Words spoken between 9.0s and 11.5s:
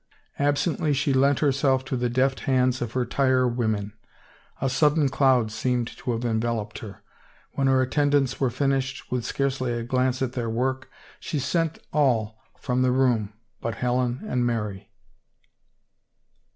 with scarcely a glance at their work, she